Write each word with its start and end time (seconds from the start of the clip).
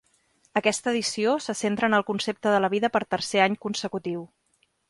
Aquesta 0.61 0.89
edició 0.91 1.35
se 1.47 1.55
centra 1.59 1.91
en 1.91 1.97
el 1.99 2.05
concepte 2.09 2.57
de 2.57 2.65
la 2.65 2.73
vida 2.75 2.93
per 2.97 3.05
tercer 3.15 3.47
any 3.49 3.63
consecutiu. 3.67 4.29